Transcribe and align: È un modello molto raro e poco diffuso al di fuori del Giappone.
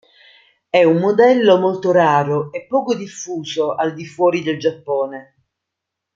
È 0.67 0.83
un 0.83 0.97
modello 0.97 1.59
molto 1.59 1.91
raro 1.91 2.51
e 2.51 2.65
poco 2.65 2.95
diffuso 2.95 3.75
al 3.75 3.93
di 3.93 4.07
fuori 4.07 4.41
del 4.41 4.57
Giappone. 4.57 5.35